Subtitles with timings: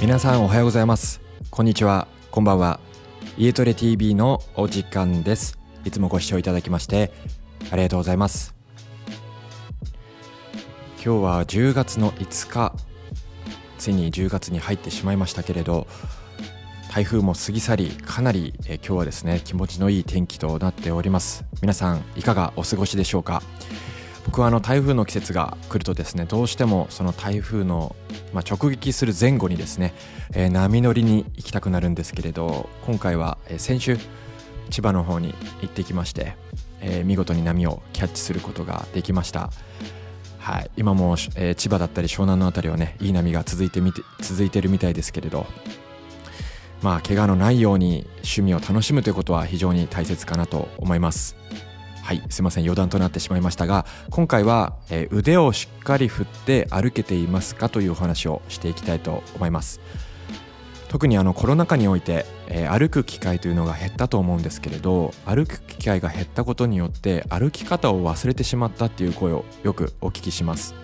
[0.00, 1.20] 皆さんおはようございます。
[1.50, 2.08] こんにちは。
[2.30, 2.80] こんばんは。
[3.36, 5.58] 家トレ TV のお時間です。
[5.84, 7.12] いつもご視聴いただきまして
[7.70, 8.54] ありがとうございます。
[11.04, 12.72] 今日は10月の5日。
[13.76, 15.86] ついに10月に入ってしまいましたけれど
[16.90, 21.44] 台風も過ぎ去りかなり、え今日はですね気持ちのいい天気となっております。
[21.60, 23.42] 皆さんいかがお過ごしでしょうか？
[24.26, 27.96] 僕はあの台風の季節が来るとですねどうしてもその台風の、
[28.32, 29.94] ま、直撃する前後にですね、
[30.34, 33.98] えー、波乗りに行きたくなるんですけれど今回は、先週
[34.70, 36.36] 千葉の方に行ってきまして、
[36.80, 39.50] えー、見事に波をキャッチすることができました。
[40.38, 45.46] はい、今も、えー、千葉だったり湘南の辺りはねいい波が続いてみて続いてるみたいですけれど
[46.82, 51.36] まあ怪我のないように趣味を楽しむということは非常に大切かなと思います。
[52.02, 59.80] はいすいません余談となってしまいましたが今回は、えー、腕をしっかり振って歩けていますかというお話をしていきたいと思います。
[60.88, 70.74] 特にあのコロナ禍において、えー、歩く機会というのが減ったと思うんですけれど歩く機会が減ったことによって歩き方を忘れてしまったっていう声をよくお聞きします。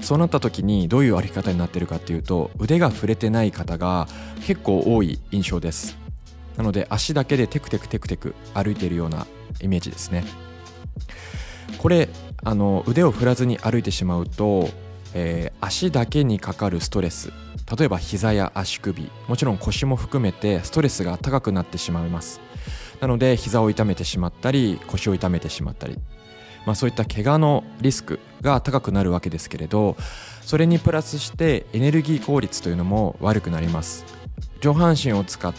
[0.00, 4.08] そうなった時にどういう歩き方になってるかっていうと腕が触れてない方が
[4.46, 5.98] 結構多い印象です。
[6.56, 9.26] なので足だけでテクテクテクテク歩いているような
[9.60, 10.24] イメージですね。
[11.78, 12.08] これ
[12.42, 14.68] あの腕を振らずに歩いてしまうと、
[15.14, 17.32] えー、足だけにかかるストレス。
[17.78, 19.10] 例えば膝や足首。
[19.28, 22.40] もちろん腰も含めてストレスが高くなってしまいます。
[23.00, 25.98] なので膝を痛めてしまったり腰を痛めてしまったり、
[26.66, 29.96] まあ、そういった怪我のリスクが高くなるわけですけれど
[30.42, 34.04] それにプラスしてエネルギー効率というのも悪くなります。
[34.60, 35.54] 上半身を使っ、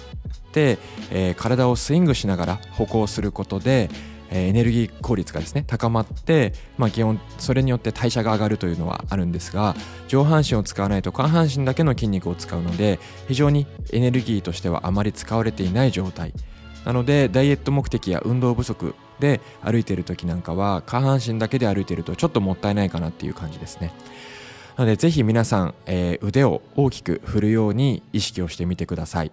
[1.12, 3.90] えー、体をスイングしながら歩行することで、
[4.32, 9.76] えー、エネルギー効率がですね高まって、まあ、基本それによって代謝が上がるというのはあるんですが
[10.08, 16.34] 上半身を使わないと下半身だけの筋肉を使うので非常にエネルギーとしてはあまり使われていない状態。
[16.86, 23.94] なのでダイエット目的や運動不足で歩いている時なんかは下半身だけで歩いているとちょっともったいないかなっていう感じですね。
[24.78, 29.32] なのでぜひ皆さん、えー、腕を大きく振るように意識をしてみてください。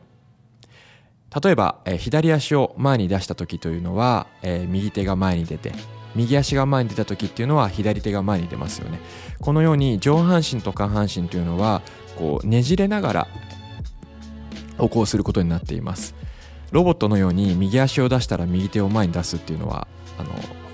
[1.43, 5.73] 例えば、えー、左足を前に出した時というのは、えー、右手が前に出て
[6.15, 9.01] 右足が前に出た時っていうのは左手が前に出ますよね。
[9.39, 11.83] このように上半身と下半身というのは
[12.17, 13.29] こうねじれながら
[14.79, 16.15] 歩行することになっています。
[16.73, 19.87] ロボットのように右足を出したら右手を前に出すっていうのは
[20.19, 20.31] あの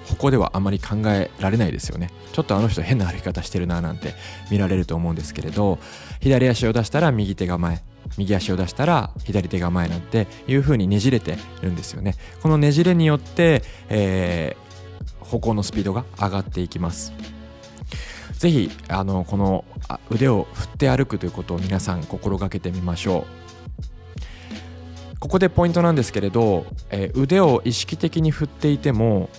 [0.08, 2.10] ここではあまり考えられないですよね。
[2.32, 4.14] ちょっとあの人変な歩き方してるななんて
[4.48, 5.80] 見られると思うんですけれど
[6.20, 7.82] 左足を出したら右手が前。
[8.18, 12.14] 右足を出したら左手が前なんていう風にねじれてるんですよね。
[12.42, 17.12] このねじれによって、えー、歩行のスピードが上がっていきます。
[18.32, 19.64] ぜひあのこの
[20.10, 25.18] 腕を振って歩くということを皆さん心がけてみましょう。
[25.20, 29.30] ここでポイントなんですけれど、えー、腕を意識的に振っていても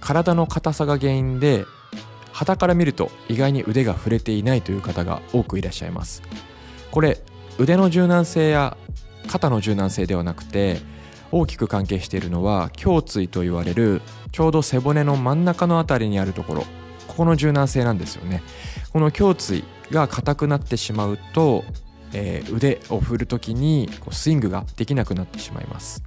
[0.00, 1.64] 体の硬さが原因で
[2.32, 6.22] 旗から見ると意外に腕が触れていないという方が多くいらっしゃいます。
[6.90, 7.18] これ
[7.62, 8.76] 腕の柔軟性や
[9.28, 10.80] 肩の柔軟性ではなくて
[11.30, 14.02] 大きく関係しているのは胸椎と言われる
[14.32, 16.64] ちょうど背骨の真ん中の辺りにあるところ。
[17.06, 18.42] ここの柔軟性なんですよね。
[18.92, 21.62] この胸椎が硬くなってしまうと、
[22.12, 26.02] えー、腕を振る時にこうスイングができなくなってしまいます。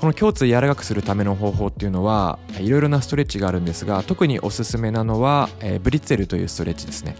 [0.00, 7.16] この胸椎柔らかくするための方法っていうのはいろいろなストレッチがあるんですが特におすすめなのは、えー、ブリッツェルというストレッチですね。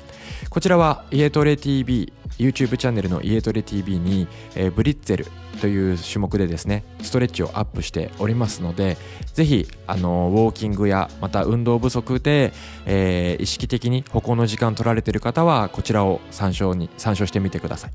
[0.49, 5.27] こちらは家トレ TV YouTube チャンネルの家トレ TV に、えー、ブリッツェル
[5.61, 8.97] という種目でですねストレッチをアップしておりますので
[9.35, 12.53] ぜひあのウォーキングやまた運動不足で、
[12.87, 17.91] えー、意識的に歩行の時間取られている方はこちらを参照に参照してみてください。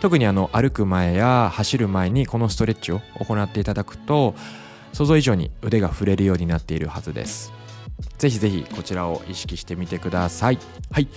[0.00, 4.34] 特にあの歩く前や走る前にこのストレッチを行っていただくと
[4.92, 7.52] 想像以上に腕が振れるようになっているはずです。
[8.16, 10.58] ぜひぜひこちらを意識してみてください。
[10.90, 11.08] はい。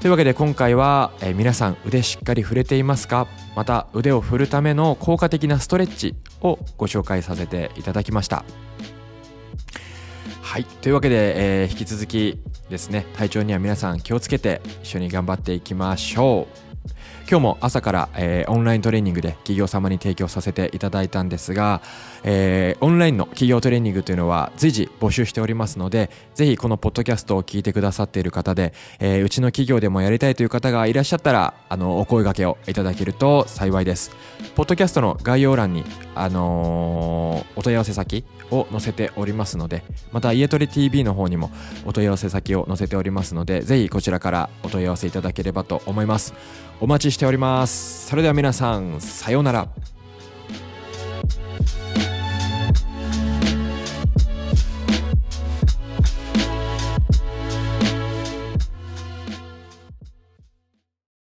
[0.00, 3.26] というわけで今回は、えー、皆さん腕しっかり触れていますか？
[3.56, 8.44] また腕を振るための効果的なストレッチをご紹介させていただきました。
[10.42, 10.64] はい。
[10.64, 12.38] というわけで、えー、引き続き
[12.70, 16.67] ですね体調には皆さん気をつけて一緒に頑張っていきましょう。
[17.30, 21.82] 今日も朝から、えー、オンライントレーニングで企業様に提供させていただいたんですが、
[22.24, 34.10] えー、オンラインの企業トレーニングというのは随時募集しておりますのでぜひこのポッドキャストを聞いてくださっている方で、えー、うちの企業でもやりたいという方がいらっしゃったらあのお声掛けをいただけると幸いです。
[34.54, 35.84] ポッドキャストの概要欄に、
[36.14, 41.50] あのお問い合わせ先を載せておりますのでまた家トレ TV の方にも
[41.84, 46.34] お問い合わせ先を載せておりますのでぜひこちらからお問い合わせいただければと思います。
[46.80, 48.06] お待ちしております。
[48.06, 49.68] それでは皆さんさようなら。